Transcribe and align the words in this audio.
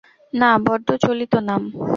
না, 0.33 0.49
বড্ড 0.65 0.87
চলিত 1.03 1.33
নাম। 1.47 1.61